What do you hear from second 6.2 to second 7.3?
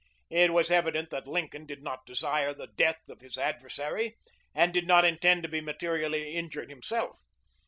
injured himself.